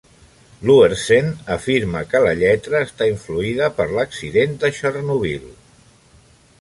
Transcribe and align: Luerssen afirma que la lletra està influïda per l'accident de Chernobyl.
Luerssen 0.69 1.27
afirma 1.55 2.01
que 2.13 2.21
la 2.27 2.31
lletra 2.39 2.81
està 2.87 3.09
influïda 3.11 3.69
per 3.81 3.87
l'accident 3.93 4.57
de 4.65 4.73
Chernobyl. 4.79 5.47